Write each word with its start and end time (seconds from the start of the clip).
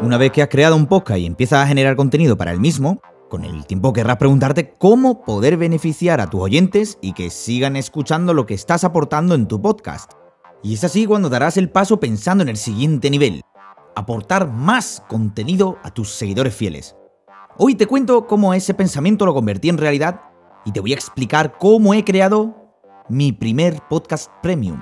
Una 0.00 0.16
vez 0.16 0.32
que 0.32 0.40
has 0.40 0.48
creado 0.48 0.74
un 0.74 0.86
podcast 0.86 1.18
y 1.18 1.26
empiezas 1.26 1.62
a 1.62 1.66
generar 1.66 1.96
contenido 1.96 2.38
para 2.38 2.50
el 2.50 2.60
mismo, 2.60 3.02
con 3.28 3.44
el 3.44 3.66
tiempo 3.66 3.92
querrás 3.92 4.16
preguntarte 4.16 4.72
cómo 4.78 5.22
poder 5.22 5.58
beneficiar 5.58 6.22
a 6.22 6.30
tus 6.30 6.40
oyentes 6.40 6.96
y 7.02 7.12
que 7.12 7.28
sigan 7.28 7.76
escuchando 7.76 8.32
lo 8.32 8.46
que 8.46 8.54
estás 8.54 8.84
aportando 8.84 9.34
en 9.34 9.46
tu 9.46 9.60
podcast. 9.60 10.12
Y 10.62 10.72
es 10.72 10.84
así 10.84 11.04
cuando 11.04 11.28
darás 11.28 11.58
el 11.58 11.68
paso 11.68 12.00
pensando 12.00 12.42
en 12.42 12.48
el 12.48 12.56
siguiente 12.56 13.10
nivel, 13.10 13.42
aportar 13.96 14.50
más 14.50 15.02
contenido 15.10 15.76
a 15.82 15.90
tus 15.90 16.08
seguidores 16.08 16.54
fieles. 16.54 16.96
Hoy 17.58 17.74
te 17.74 17.86
cuento 17.86 18.26
cómo 18.26 18.54
ese 18.54 18.72
pensamiento 18.72 19.26
lo 19.26 19.34
convertí 19.34 19.68
en 19.68 19.76
realidad 19.76 20.22
y 20.64 20.72
te 20.72 20.80
voy 20.80 20.92
a 20.92 20.96
explicar 20.96 21.58
cómo 21.58 21.92
he 21.92 22.02
creado 22.02 22.59
mi 23.10 23.32
primer 23.32 23.80
podcast 23.88 24.30
premium. 24.40 24.80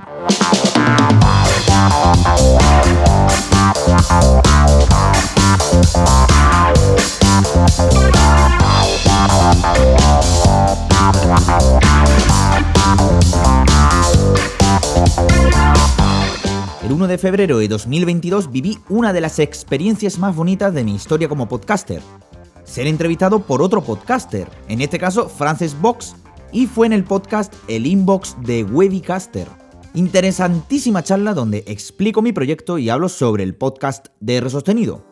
El 16.85 16.93
1 16.93 17.07
de 17.07 17.19
febrero 17.19 17.59
de 17.59 17.69
2022 17.69 18.51
viví 18.53 18.79
una 18.91 19.15
de 19.15 19.23
las 19.23 19.39
experiencias 19.39 20.19
más 20.19 20.37
bonitas 20.37 20.75
de 20.75 20.85
mi 20.85 20.95
historia 20.95 21.29
como 21.29 21.49
podcaster. 21.49 22.03
Ser 22.65 22.87
entrevistado 22.87 23.41
por 23.41 23.63
otro 23.63 23.83
podcaster, 23.83 24.47
en 24.69 24.83
este 24.83 24.99
caso 24.99 25.31
Frances 25.31 25.81
Box, 25.81 26.15
y 26.53 26.67
fue 26.67 26.87
en 26.87 26.93
el 26.93 27.05
podcast 27.05 27.55
El 27.69 27.87
Inbox 27.87 28.37
de 28.43 28.65
Webicaster. 28.65 29.47
Interesantísima 29.95 31.03
charla 31.03 31.35
donde 31.35 31.65
explico 31.67 32.23
mi 32.23 32.33
proyecto 32.33 32.79
y 32.79 32.89
hablo 32.91 33.09
sobre 33.09 33.43
el 33.43 33.55
podcast 33.55 34.09
de 34.21 34.37
R 34.37 34.51
sostenido. 34.51 35.05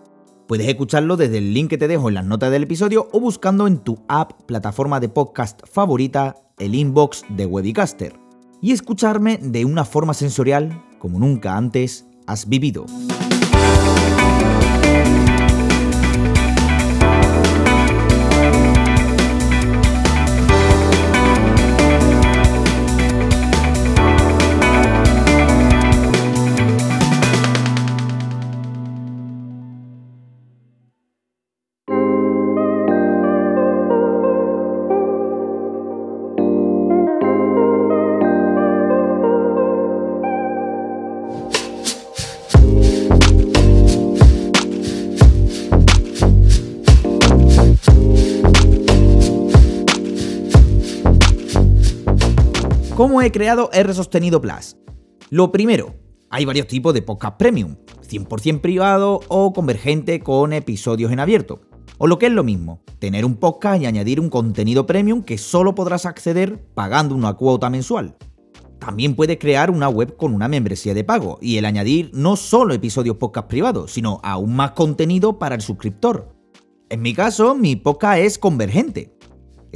Puedes 0.47 0.69
escucharlo 0.69 1.17
desde 1.17 1.39
el 1.39 1.55
link 1.55 1.71
que 1.71 1.79
te 1.79 1.89
dejo 1.89 2.09
en 2.09 2.15
las 2.15 2.25
notas 2.25 2.53
del 2.53 2.63
episodio 2.63 3.09
o 3.13 3.19
buscando 3.19 3.67
en 3.67 3.79
tu 3.79 3.99
app, 4.09 4.43
plataforma 4.47 5.01
de 5.01 5.09
podcast 5.09 5.61
favorita, 5.67 6.37
el 6.59 6.75
inbox 6.75 7.25
de 7.31 7.47
Webicaster. 7.47 8.15
Y 8.63 8.73
escucharme 8.73 9.39
de 9.39 9.65
una 9.65 9.85
forma 9.85 10.15
sensorial 10.15 10.85
como 10.99 11.19
nunca 11.19 11.57
antes 11.57 12.07
has 12.27 12.49
vivido. 12.49 12.87
¿Cómo 52.97 53.21
he 53.21 53.31
creado 53.31 53.69
R 53.75 53.93
Sostenido 53.93 54.41
Plus? 54.41 54.79
Lo 55.29 55.53
primero, 55.53 55.97
hay 56.31 56.47
varios 56.47 56.67
tipos 56.67 56.95
de 56.95 57.03
podcast 57.03 57.37
premium, 57.37 57.77
100% 58.01 58.63
privado 58.63 59.21
o 59.29 59.53
convergente 59.53 60.21
con 60.21 60.55
episodios 60.55 61.13
en 61.13 61.21
abierto. 61.21 61.61
O 61.99 62.07
lo 62.07 62.19
que 62.19 62.25
es 62.25 62.33
lo 62.33 62.43
mismo, 62.43 62.81
tener 62.99 63.27
un 63.27 63.37
podcast 63.37 63.83
y 63.83 63.85
añadir 63.85 64.19
un 64.19 64.31
contenido 64.31 64.87
premium 64.87 65.23
que 65.25 65.37
solo 65.37 65.75
podrás 65.75 66.07
acceder 66.07 66.65
pagando 66.73 67.15
una 67.15 67.35
cuota 67.35 67.69
mensual. 67.69 68.17
También 68.79 69.15
puedes 69.15 69.37
crear 69.37 69.71
una 69.71 69.91
web 69.91 70.17
con 70.17 70.33
una 70.33 70.49
membresía 70.49 70.95
de 70.95 71.05
pago 71.05 71.37
y 71.43 71.59
el 71.59 71.67
añadir 71.67 72.11
no 72.15 72.35
solo 72.35 72.73
episodios 72.73 73.19
podcast 73.19 73.47
privados, 73.47 73.93
sino 73.93 74.21
aún 74.23 74.57
más 74.57 74.71
contenido 74.71 75.39
para 75.39 75.55
el 75.55 75.61
suscriptor. 75.61 76.35
En 76.89 77.03
mi 77.03 77.13
caso, 77.13 77.55
mi 77.55 77.77
podcast 77.77 78.21
es 78.21 78.39
convergente, 78.39 79.15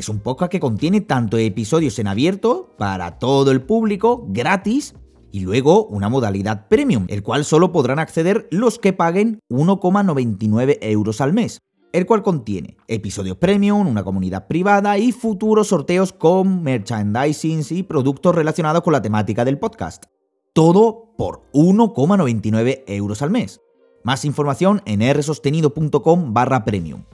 es 0.01 0.09
un 0.09 0.21
podcast 0.21 0.51
que 0.51 0.61
contiene 0.61 1.01
tanto 1.01 1.39
episodios 1.39 1.99
en 1.99 2.07
abierto 2.07 2.75
para 2.77 3.19
todo 3.19 3.51
el 3.51 3.63
público, 3.63 4.27
gratis, 4.29 4.95
y 5.33 5.41
luego 5.41 5.87
una 5.87 6.09
modalidad 6.09 6.69
premium, 6.69 7.07
el 7.09 7.23
cual 7.23 7.45
solo 7.45 7.73
podrán 7.73 7.99
acceder 7.99 8.49
los 8.51 8.79
que 8.79 8.93
paguen 8.93 9.41
1,99 9.49 10.79
euros 10.81 11.21
al 11.21 11.33
mes, 11.33 11.61
el 11.93 12.07
cual 12.07 12.23
contiene 12.23 12.77
episodios 12.89 13.37
premium, 13.37 13.87
una 13.87 14.05
comunidad 14.05 14.47
privada 14.47 14.99
y 14.99 15.13
futuros 15.13 15.69
sorteos 15.69 16.13
con 16.13 16.63
merchandising 16.63 17.63
y 17.71 17.83
productos 17.83 18.35
relacionados 18.35 18.83
con 18.83 18.93
la 18.93 19.03
temática 19.03 19.45
del 19.45 19.59
podcast. 19.59 20.05
Todo 20.53 21.15
por 21.17 21.43
1,99 21.53 22.85
euros 22.87 23.23
al 23.23 23.31
mes. 23.31 23.61
Más 24.03 24.25
información 24.25 24.83
en 24.87 25.01
rsostenido.com 25.15 26.33
barra 26.33 26.65
premium. 26.65 27.05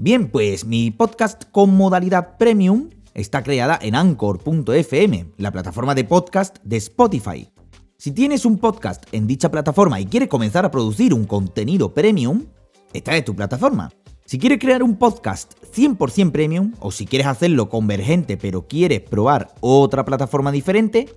Bien, 0.00 0.30
pues 0.30 0.64
mi 0.64 0.92
podcast 0.92 1.42
con 1.50 1.76
modalidad 1.76 2.36
premium 2.38 2.88
está 3.14 3.42
creada 3.42 3.76
en 3.82 3.96
anchor.fm, 3.96 5.32
la 5.38 5.50
plataforma 5.50 5.96
de 5.96 6.04
podcast 6.04 6.56
de 6.62 6.76
Spotify. 6.76 7.50
Si 7.96 8.12
tienes 8.12 8.44
un 8.44 8.58
podcast 8.58 9.02
en 9.10 9.26
dicha 9.26 9.50
plataforma 9.50 9.98
y 9.98 10.06
quieres 10.06 10.28
comenzar 10.28 10.64
a 10.64 10.70
producir 10.70 11.12
un 11.12 11.24
contenido 11.24 11.94
premium, 11.94 12.46
esta 12.92 13.16
es 13.16 13.24
tu 13.24 13.34
plataforma. 13.34 13.90
Si 14.24 14.38
quieres 14.38 14.60
crear 14.60 14.84
un 14.84 14.94
podcast 14.94 15.54
100% 15.74 16.30
premium 16.30 16.74
o 16.78 16.92
si 16.92 17.04
quieres 17.04 17.26
hacerlo 17.26 17.68
convergente 17.68 18.36
pero 18.36 18.68
quieres 18.68 19.00
probar 19.00 19.52
otra 19.60 20.04
plataforma 20.04 20.52
diferente, 20.52 21.08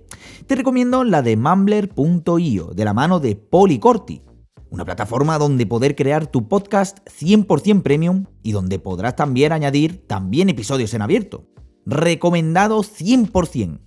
te 0.48 0.56
recomiendo 0.56 1.04
la 1.04 1.22
de 1.22 1.36
mumbler.io 1.36 2.72
de 2.74 2.84
la 2.84 2.94
mano 2.94 3.20
de 3.20 3.36
Policorti 3.36 4.22
una 4.72 4.86
plataforma 4.86 5.38
donde 5.38 5.66
poder 5.66 5.94
crear 5.94 6.26
tu 6.26 6.48
podcast 6.48 6.98
100% 7.20 7.82
premium 7.82 8.24
y 8.42 8.52
donde 8.52 8.78
podrás 8.78 9.14
también 9.16 9.52
añadir 9.52 10.06
también 10.06 10.48
episodios 10.48 10.94
en 10.94 11.02
abierto. 11.02 11.44
Recomendado 11.84 12.82
100%. 12.82 13.80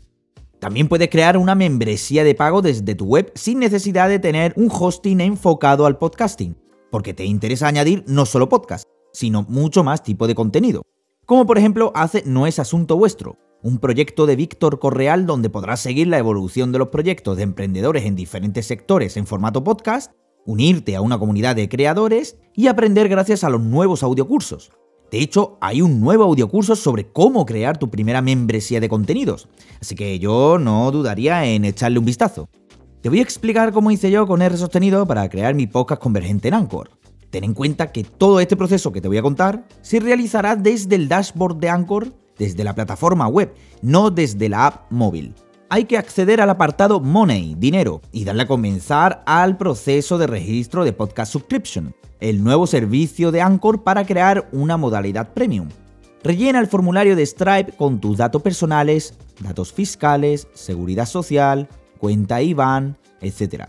También 0.60 0.88
puedes 0.88 1.10
crear 1.10 1.38
una 1.38 1.56
membresía 1.56 2.24
de 2.24 2.36
pago 2.36 2.62
desde 2.62 2.94
tu 2.94 3.06
web 3.06 3.32
sin 3.34 3.58
necesidad 3.60 4.10
de 4.10 4.20
tener 4.20 4.54
un 4.58 4.70
hosting 4.72 5.22
enfocado 5.22 5.88
al 5.88 5.98
podcasting, 5.98 6.56
porque 6.92 7.16
te 7.16 7.26
interesa 7.26 7.68
añadir 7.68 8.04
no 8.08 8.28
solo 8.28 8.48
podcast, 8.48 8.86
sino 9.12 9.42
mucho 9.50 9.84
más 9.84 10.04
tipo 10.04 10.28
de 10.28 10.36
contenido. 10.36 10.84
Como 11.26 11.48
por 11.48 11.58
ejemplo 11.58 11.92
hace 11.96 12.22
No 12.28 12.46
es 12.46 12.60
Asunto 12.60 12.96
Vuestro, 12.96 13.40
un 13.64 13.80
proyecto 13.80 14.28
de 14.28 14.36
Víctor 14.36 14.78
Correal 14.78 15.26
donde 15.26 15.50
podrás 15.50 15.80
seguir 15.80 16.08
la 16.08 16.20
evolución 16.20 16.72
de 16.72 16.78
los 16.78 16.90
proyectos 16.90 17.38
de 17.38 17.44
emprendedores 17.44 18.06
en 18.06 18.16
diferentes 18.16 18.68
sectores 18.68 19.18
en 19.18 19.26
formato 19.26 19.64
podcast 19.64 20.12
unirte 20.46 20.96
a 20.96 21.02
una 21.02 21.18
comunidad 21.18 21.56
de 21.56 21.70
creadores 21.70 22.38
y 22.54 22.68
aprender 22.68 23.10
gracias 23.10 23.44
a 23.44 23.50
los 23.50 23.62
nuevos 23.62 24.04
audiocursos. 24.04 24.72
De 25.12 25.20
hecho, 25.20 25.58
hay 25.62 25.82
un 25.82 26.02
nuevo 26.02 26.24
audiocurso 26.24 26.76
sobre 26.76 27.12
cómo 27.12 27.46
crear 27.46 27.78
tu 27.78 27.90
primera 27.90 28.22
membresía 28.22 28.80
de 28.80 28.90
contenidos, 28.90 29.48
así 29.80 29.96
que 29.96 30.20
yo 30.20 30.58
no 30.60 30.92
dudaría 30.92 31.46
en 31.46 31.66
echarle 31.66 32.00
un 32.00 32.06
vistazo. 32.06 32.50
Te 33.02 33.10
voy 33.10 33.20
a 33.20 33.24
explicar 33.24 33.72
cómo 33.72 33.92
hice 33.92 34.10
yo 34.10 34.26
con 34.26 34.42
R 34.42 34.58
sostenido 34.58 35.06
para 35.06 35.30
crear 35.30 35.54
mi 35.54 35.68
podcast 35.68 36.02
convergente 36.02 36.48
en 36.48 36.56
Anchor. 36.56 36.90
Ten 37.30 37.44
en 37.44 37.54
cuenta 37.54 37.92
que 37.92 38.04
todo 38.04 38.40
este 38.40 38.56
proceso 38.56 38.92
que 38.92 39.02
te 39.02 39.08
voy 39.08 39.18
a 39.18 39.22
contar 39.22 39.68
se 39.82 40.00
realizará 40.00 40.56
desde 40.56 40.96
el 40.96 41.08
dashboard 41.08 41.58
de 41.58 41.70
Anchor, 41.70 42.14
desde 42.38 42.64
la 42.64 42.74
plataforma 42.74 43.28
web, 43.28 43.54
no 43.82 44.10
desde 44.10 44.50
la 44.50 44.68
app 44.68 44.92
móvil 44.92 45.36
hay 45.76 45.84
que 45.84 45.98
acceder 45.98 46.40
al 46.40 46.50
apartado 46.50 47.02
Money, 47.02 47.54
dinero, 47.58 48.02
y 48.14 48.24
darle 48.24 48.44
a 48.44 48.48
comenzar 48.48 49.24
al 49.26 49.58
proceso 49.58 50.18
de 50.18 50.26
registro 50.26 50.86
de 50.86 50.94
Podcast 50.94 51.34
Subscription, 51.34 51.94
el 52.22 52.42
nuevo 52.42 52.66
servicio 52.66 53.30
de 53.34 53.42
Anchor 53.42 53.84
para 53.84 54.06
crear 54.06 54.48
una 54.54 54.78
modalidad 54.78 55.34
premium. 55.34 55.68
Rellena 56.24 56.62
el 56.62 56.68
formulario 56.68 57.18
de 57.18 57.26
Stripe 57.26 57.74
con 57.74 58.00
tus 58.00 58.16
datos 58.16 58.42
personales, 58.42 59.16
datos 59.42 59.74
fiscales, 59.74 60.48
seguridad 60.54 61.08
social, 61.08 61.68
cuenta 61.98 62.42
IBAN, 62.42 62.98
etc. 63.20 63.66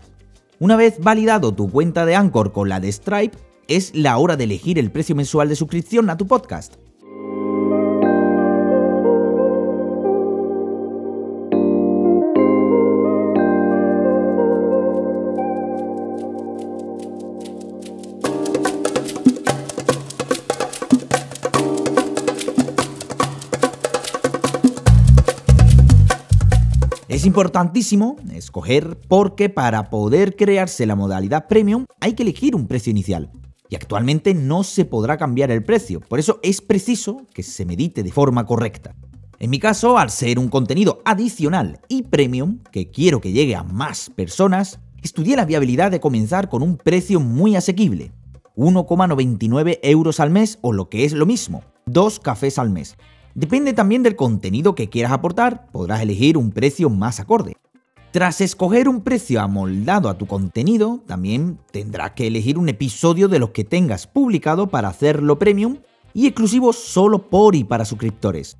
Una 0.61 0.77
vez 0.77 0.99
validado 1.01 1.53
tu 1.53 1.69
cuenta 1.69 2.05
de 2.05 2.15
Anchor 2.15 2.53
con 2.53 2.69
la 2.69 2.79
de 2.79 2.89
Stripe, 2.89 3.37
es 3.67 3.93
la 3.93 4.17
hora 4.17 4.37
de 4.37 4.45
elegir 4.45 4.79
el 4.79 4.91
precio 4.91 5.13
mensual 5.13 5.49
de 5.49 5.57
suscripción 5.57 6.09
a 6.09 6.15
tu 6.15 6.25
podcast. 6.25 6.75
Importantísimo 27.27 28.15
escoger 28.33 28.97
porque 29.07 29.49
para 29.49 29.89
poder 29.89 30.35
crearse 30.35 30.85
la 30.85 30.95
modalidad 30.95 31.47
premium 31.47 31.85
hay 31.99 32.13
que 32.13 32.23
elegir 32.23 32.55
un 32.55 32.67
precio 32.67 32.89
inicial. 32.89 33.29
Y 33.69 33.75
actualmente 33.75 34.33
no 34.33 34.63
se 34.63 34.85
podrá 34.85 35.17
cambiar 35.17 35.51
el 35.51 35.63
precio, 35.63 35.99
por 35.99 36.19
eso 36.19 36.39
es 36.41 36.61
preciso 36.61 37.27
que 37.33 37.43
se 37.43 37.65
medite 37.65 38.01
de 38.01 38.13
forma 38.13 38.45
correcta. 38.45 38.95
En 39.39 39.49
mi 39.49 39.59
caso, 39.59 39.97
al 39.97 40.09
ser 40.09 40.39
un 40.39 40.47
contenido 40.47 41.01
adicional 41.03 41.81
y 41.89 42.03
premium, 42.03 42.59
que 42.71 42.89
quiero 42.89 43.19
que 43.19 43.33
llegue 43.33 43.55
a 43.55 43.63
más 43.63 44.09
personas, 44.09 44.79
estudié 45.03 45.35
la 45.35 45.45
viabilidad 45.45 45.91
de 45.91 45.99
comenzar 45.99 46.47
con 46.47 46.63
un 46.63 46.77
precio 46.77 47.19
muy 47.19 47.57
asequible, 47.57 48.13
1,99 48.55 49.79
euros 49.83 50.21
al 50.21 50.29
mes 50.29 50.59
o 50.61 50.71
lo 50.71 50.87
que 50.87 51.03
es 51.03 51.11
lo 51.11 51.25
mismo, 51.25 51.61
dos 51.85 52.19
cafés 52.19 52.57
al 52.57 52.69
mes. 52.69 52.95
Depende 53.37 53.73
también 53.73 54.01
del 54.01 54.15
contenido 54.15 54.73
que 54.73 54.89
quieras 54.89 55.11
aportar, 55.11 55.67
podrás 55.71 56.01
elegir 56.01 56.39
un 56.39 56.49
precio 56.49 56.89
más 56.89 57.19
acorde. 57.19 57.55
Tras 58.09 58.41
escoger 58.41 58.89
un 58.89 59.01
precio 59.01 59.39
amoldado 59.41 60.09
a 60.09 60.17
tu 60.17 60.25
contenido, 60.25 61.03
también 61.05 61.59
tendrás 61.71 62.13
que 62.13 62.25
elegir 62.25 62.57
un 62.57 62.67
episodio 62.67 63.27
de 63.27 63.37
los 63.37 63.51
que 63.51 63.63
tengas 63.63 64.07
publicado 64.07 64.69
para 64.69 64.87
hacerlo 64.87 65.37
premium 65.37 65.77
y 66.15 66.25
exclusivo 66.25 66.73
solo 66.73 67.29
por 67.29 67.55
y 67.55 67.63
para 67.63 67.85
suscriptores. 67.85 68.57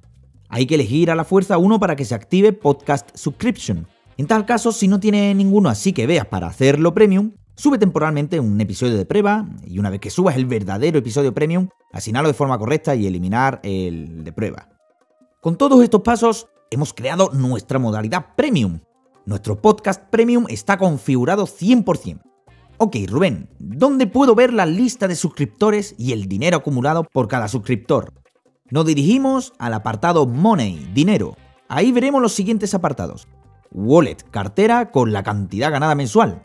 Hay 0.48 0.68
que 0.68 0.76
elegir 0.76 1.10
a 1.10 1.16
la 1.16 1.26
fuerza 1.26 1.58
uno 1.58 1.80
para 1.80 1.96
que 1.96 2.06
se 2.06 2.14
active 2.14 2.54
Podcast 2.54 3.10
Subscription. 3.16 3.88
En 4.16 4.28
tal 4.28 4.46
caso, 4.46 4.72
si 4.72 4.88
no 4.88 5.00
tiene 5.00 5.34
ninguno 5.34 5.70
así 5.70 5.92
que 5.92 6.06
veas 6.06 6.28
para 6.28 6.46
hacerlo 6.46 6.94
premium, 6.94 7.32
sube 7.58 7.80
temporalmente 7.80 8.40
un 8.40 8.62
episodio 8.62 8.96
de 8.96 9.06
prueba 9.06 9.48
y 9.66 9.80
una 9.80 9.90
vez 9.90 10.00
que 10.00 10.12
subas 10.12 10.36
el 10.36 10.46
verdadero 10.46 11.00
episodio 11.00 11.34
premium, 11.34 11.70
asignarlo 11.92 12.30
de 12.30 12.36
forma 12.36 12.58
correcta 12.58 12.96
y 12.96 13.08
eliminar 13.08 13.60
el 13.64 14.24
de 14.24 14.32
prueba. 14.32 14.70
Con 15.42 15.58
todos 15.58 15.84
estos 15.84 16.02
pasos, 16.02 16.48
hemos 16.70 16.94
creado 16.94 17.32
nuestra 17.34 17.80
modalidad 17.80 18.36
premium. 18.36 18.80
Nuestro 19.26 19.60
podcast 19.60 20.04
premium 20.10 20.46
está 20.50 20.78
configurado 20.78 21.48
100%. 21.48 22.22
Ok, 22.78 22.96
Rubén, 23.08 23.50
¿dónde 23.58 24.06
puedo 24.06 24.36
ver 24.36 24.54
la 24.54 24.68
lista 24.68 25.08
de 25.08 25.16
suscriptores 25.16 25.96
y 25.98 26.12
el 26.12 26.28
dinero 26.28 26.58
acumulado 26.58 27.06
por 27.12 27.28
cada 27.28 27.48
suscriptor? 27.48 28.14
Nos 28.70 28.86
dirigimos 28.86 29.54
al 29.58 29.74
apartado 29.74 30.28
Money, 30.28 30.92
dinero. 30.94 31.36
Ahí 31.70 31.92
veremos 31.92 32.22
los 32.22 32.34
siguientes 32.34 32.76
apartados. 32.76 33.28
Wallet, 33.72 34.18
cartera 34.30 34.92
con 34.92 35.12
la 35.12 35.24
cantidad 35.24 35.72
ganada 35.72 35.96
mensual 35.96 36.44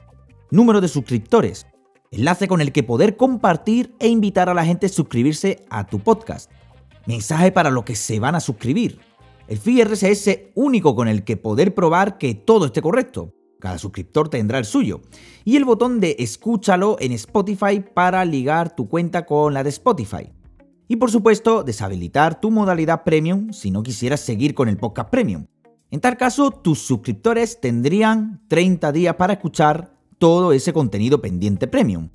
número 0.52 0.82
de 0.82 0.88
suscriptores, 0.88 1.66
enlace 2.10 2.46
con 2.46 2.60
el 2.60 2.72
que 2.72 2.82
poder 2.82 3.16
compartir 3.16 3.94
e 3.99 4.08
invitar 4.08 4.50
a 4.50 4.54
la 4.54 4.66
gente 4.66 4.87
a 4.87 4.90
suscribirse 4.90 5.64
a 5.70 5.87
tu 5.87 5.99
podcast, 5.99 6.50
mensaje 7.06 7.50
para 7.50 7.70
los 7.70 7.84
que 7.84 7.96
se 7.96 8.20
van 8.20 8.34
a 8.34 8.40
suscribir, 8.40 9.00
el 9.49 9.56
feed 9.58 9.87
RSS 9.87 10.50
único 10.54 10.94
con 10.94 11.08
el 11.08 11.25
que 11.25 11.38
poder 11.38 11.75
probar 11.75 12.19
que 12.19 12.34
todo 12.34 12.66
esté 12.66 12.82
correcto. 12.82 13.32
Cada 13.58 13.78
suscriptor 13.78 14.28
tendrá 14.28 14.58
el 14.58 14.64
suyo. 14.64 15.00
Y 15.44 15.56
el 15.56 15.64
botón 15.64 16.00
de 16.00 16.16
escúchalo 16.19 16.96
en 17.00 17.12
Spotify 17.12 17.81
para 17.81 18.25
ligar 18.25 18.75
tu 18.75 18.88
cuenta 18.88 19.25
con 19.25 19.55
la 19.55 19.62
de 19.62 19.70
Spotify. 19.70 20.32
Y 20.88 20.96
por 20.96 21.10
supuesto, 21.10 21.62
deshabilitar 21.62 22.40
tu 22.40 22.50
modalidad 22.50 23.05
premium 23.05 23.52
si 23.52 23.70
no 23.70 23.82
quisieras 23.82 24.20
seguir 24.20 24.55
con 24.55 24.69
el 24.69 24.76
podcast 24.76 25.10
premium. 25.10 25.46
En 25.90 26.00
tal 26.00 26.16
caso, 26.16 26.50
tus 26.50 26.81
suscriptores 26.81 27.60
tendrían 27.60 28.43
30 28.48 28.93
días 28.93 29.14
para 29.16 29.34
escuchar 29.34 29.92
todo 30.22 30.52
ese 30.52 30.72
contenido 30.72 31.20
pendiente 31.20 31.66
premium. 31.66 32.10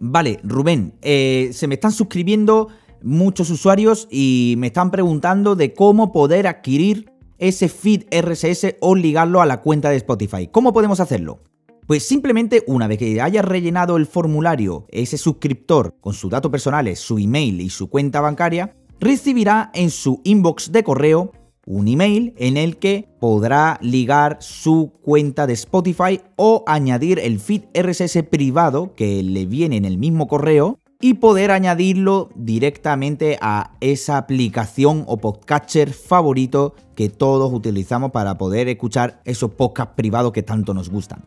Vale, 0.00 0.40
Rubén, 0.42 0.94
eh, 1.02 1.50
se 1.52 1.68
me 1.68 1.74
están 1.74 1.92
suscribiendo 1.92 2.68
muchos 3.02 3.50
usuarios 3.50 4.08
y 4.10 4.54
me 4.56 4.68
están 4.68 4.90
preguntando 4.90 5.54
de 5.54 5.74
cómo 5.74 6.12
poder 6.12 6.46
adquirir 6.46 7.12
ese 7.36 7.68
feed 7.68 8.04
RSS 8.10 8.76
o 8.80 8.94
ligarlo 8.94 9.42
a 9.42 9.46
la 9.46 9.60
cuenta 9.60 9.90
de 9.90 9.96
Spotify. 9.96 10.48
¿Cómo 10.50 10.72
podemos 10.72 10.98
hacerlo? 10.98 11.40
Pues 11.86 12.08
simplemente 12.08 12.64
una 12.66 12.88
vez 12.88 12.96
que 12.96 13.20
haya 13.20 13.42
rellenado 13.42 13.98
el 13.98 14.06
formulario 14.06 14.86
ese 14.88 15.18
suscriptor 15.18 15.94
con 16.00 16.14
sus 16.14 16.30
datos 16.30 16.50
personales, 16.50 17.00
su 17.00 17.18
email 17.18 17.60
y 17.60 17.68
su 17.68 17.90
cuenta 17.90 18.22
bancaria, 18.22 18.74
recibirá 18.98 19.70
en 19.74 19.90
su 19.90 20.22
inbox 20.24 20.72
de 20.72 20.82
correo 20.82 21.32
un 21.66 21.88
email 21.88 22.32
en 22.38 22.56
el 22.56 22.78
que 22.78 23.08
podrá 23.20 23.78
ligar 23.82 24.38
su 24.40 24.92
cuenta 25.02 25.46
de 25.46 25.52
Spotify 25.54 26.20
o 26.36 26.64
añadir 26.66 27.18
el 27.18 27.40
feed 27.40 27.64
RSS 27.74 28.22
privado 28.22 28.94
que 28.94 29.22
le 29.22 29.44
viene 29.46 29.76
en 29.76 29.84
el 29.84 29.98
mismo 29.98 30.28
correo 30.28 30.78
y 31.00 31.14
poder 31.14 31.50
añadirlo 31.50 32.30
directamente 32.34 33.36
a 33.42 33.72
esa 33.80 34.16
aplicación 34.16 35.04
o 35.06 35.18
podcatcher 35.18 35.92
favorito 35.92 36.74
que 36.94 37.10
todos 37.10 37.52
utilizamos 37.52 38.12
para 38.12 38.38
poder 38.38 38.68
escuchar 38.68 39.20
esos 39.24 39.50
podcasts 39.50 39.94
privados 39.94 40.32
que 40.32 40.42
tanto 40.42 40.72
nos 40.72 40.88
gustan. 40.88 41.24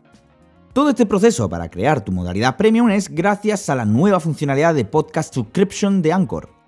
Todo 0.72 0.90
este 0.90 1.06
proceso 1.06 1.48
para 1.48 1.68
crear 1.68 2.04
tu 2.04 2.12
modalidad 2.12 2.56
premium 2.56 2.90
es 2.90 3.08
gracias 3.08 3.68
a 3.68 3.74
la 3.74 3.84
nueva 3.84 4.20
funcionalidad 4.20 4.74
de 4.74 4.84
Podcast 4.84 5.34
Subscription 5.34 6.00
de 6.00 6.12
Anchor. 6.12 6.59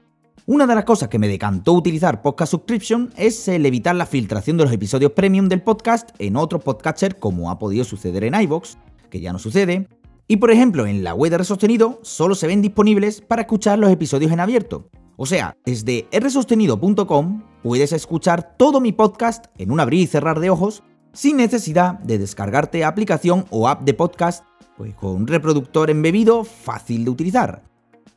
Una 0.45 0.67
de 0.67 0.75
las 0.75 0.85
cosas 0.85 1.09
que 1.09 1.21
me 1.21 1.29
decantó 1.29 1.73
utilizar 1.73 2.21
Podcast 2.21 2.51
Subscription 2.51 3.13
es 3.17 3.47
el 3.47 3.65
evitar 3.65 3.95
la 3.95 4.07
filtración 4.07 4.57
de 4.57 4.65
los 4.65 4.73
episodios 4.73 5.13
premium 5.13 5.49
del 5.49 5.63
podcast 5.63 6.11
en 6.19 6.35
otros 6.35 6.65
podcatchers 6.65 7.15
como 7.15 7.49
ha 7.49 7.61
podido 7.61 7.85
suceder 7.85 8.25
en 8.25 8.35
iVoox, 8.35 8.75
que 9.09 9.21
ya 9.21 9.33
no 9.33 9.39
sucede, 9.39 9.87
y 10.27 10.39
por 10.39 10.51
ejemplo 10.51 10.89
en 10.89 11.05
la 11.05 11.15
web 11.15 11.31
de 11.31 11.39
Resostenido 11.39 12.01
solo 12.03 12.35
se 12.35 12.49
ven 12.49 12.61
disponibles 12.61 13.21
para 13.21 13.43
escuchar 13.43 13.79
los 13.79 13.93
episodios 13.93 14.33
en 14.33 14.41
abierto. 14.41 14.91
O 15.17 15.27
sea, 15.27 15.57
desde 15.65 16.09
rsostenido.com 16.11 17.45
puedes 17.63 17.93
escuchar 17.93 18.57
todo 18.57 18.81
mi 18.81 18.91
podcast 18.91 19.45
en 19.59 19.71
un 19.71 19.79
abrir 19.79 20.01
y 20.01 20.07
cerrar 20.09 20.41
de 20.41 20.51
ojos 20.51 20.83
sin 21.13 21.37
necesidad 21.37 22.01
de 22.01 22.19
descargarte 22.19 22.85
aplicación 22.85 23.45
o 23.51 23.69
app 23.69 23.83
de 23.83 23.95
podcast, 23.95 24.45
pues 24.77 24.93
con 24.97 25.13
un 25.13 25.27
reproductor 25.29 25.89
embebido 25.89 26.43
fácil 26.43 27.05
de 27.05 27.11
utilizar. 27.13 27.72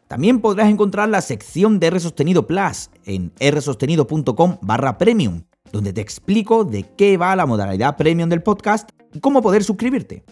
También 0.08 0.40
podrás 0.40 0.70
encontrar 0.70 1.10
la 1.10 1.22
sección 1.22 1.80
de 1.80 1.88
R 1.88 2.00
Sostenido 2.00 2.46
Plus 2.46 2.92
en 3.06 3.32
rsostenido.com 3.40 4.58
barra 4.62 4.98
premium, 4.98 5.44
donde 5.72 5.94
te 5.94 6.02
explico 6.02 6.64
de 6.64 6.84
qué 6.84 7.18
va 7.18 7.36
la 7.36 7.46
modalidad 7.46 7.98
premium 7.98 8.30
del 8.30 8.44
podcast 8.44 8.90
y 9.14 9.20
cómo 9.20 9.42
poder 9.42 9.64
suscribirte. 9.64 10.24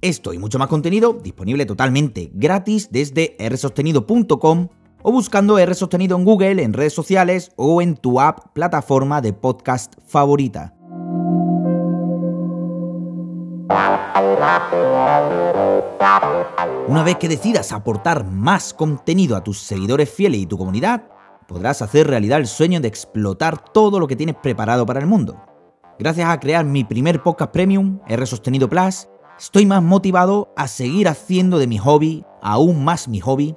Esto 0.00 0.32
y 0.32 0.38
mucho 0.38 0.58
más 0.58 0.68
contenido 0.68 1.12
disponible 1.12 1.66
totalmente 1.66 2.30
gratis 2.32 2.88
desde 2.90 3.36
rsostenido.com 3.38 4.68
o 5.02 5.12
buscando 5.12 5.58
R 5.58 5.74
Sostenido 5.74 6.16
en 6.16 6.24
Google, 6.24 6.62
en 6.62 6.72
redes 6.72 6.94
sociales 6.94 7.50
o 7.56 7.82
en 7.82 7.96
tu 7.96 8.20
app 8.20 8.52
plataforma 8.54 9.20
de 9.20 9.32
podcast 9.32 9.94
favorita. 10.06 10.77
Una 16.88 17.02
vez 17.02 17.16
que 17.16 17.28
decidas 17.28 17.72
aportar 17.72 18.24
más 18.24 18.72
contenido 18.72 19.36
a 19.36 19.44
tus 19.44 19.58
seguidores 19.58 20.10
fieles 20.10 20.40
y 20.40 20.46
tu 20.46 20.56
comunidad, 20.56 21.04
podrás 21.46 21.82
hacer 21.82 22.06
realidad 22.06 22.38
el 22.38 22.46
sueño 22.46 22.80
de 22.80 22.88
explotar 22.88 23.72
todo 23.72 24.00
lo 24.00 24.06
que 24.06 24.16
tienes 24.16 24.36
preparado 24.36 24.86
para 24.86 25.00
el 25.00 25.06
mundo. 25.06 25.38
Gracias 25.98 26.30
a 26.30 26.40
crear 26.40 26.64
mi 26.64 26.84
primer 26.84 27.22
podcast 27.22 27.50
premium, 27.50 28.00
R 28.06 28.24
Sostenido 28.24 28.68
Plus, 28.68 29.08
estoy 29.38 29.66
más 29.66 29.82
motivado 29.82 30.52
a 30.56 30.66
seguir 30.66 31.08
haciendo 31.08 31.58
de 31.58 31.66
mi 31.66 31.76
hobby 31.76 32.24
aún 32.40 32.84
más 32.84 33.06
mi 33.08 33.20
hobby, 33.20 33.54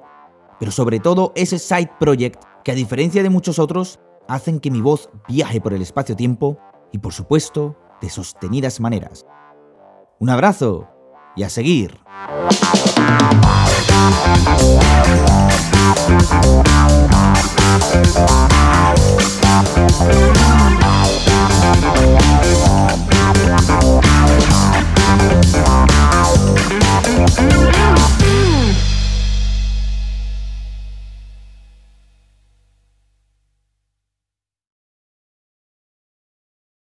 pero 0.58 0.72
sobre 0.72 1.00
todo 1.00 1.32
ese 1.34 1.58
side 1.58 1.90
project 1.98 2.42
que 2.64 2.72
a 2.72 2.74
diferencia 2.74 3.22
de 3.22 3.30
muchos 3.30 3.58
otros, 3.58 3.98
hacen 4.28 4.60
que 4.60 4.70
mi 4.70 4.80
voz 4.80 5.08
viaje 5.26 5.60
por 5.60 5.72
el 5.72 5.82
espacio-tiempo 5.82 6.58
y 6.92 6.98
por 6.98 7.12
supuesto 7.12 7.76
de 8.00 8.10
sostenidas 8.10 8.78
maneras. 8.80 9.26
Un 10.22 10.30
abrazo 10.30 10.86
y 11.34 11.42
a 11.42 11.48
seguir. 11.48 11.98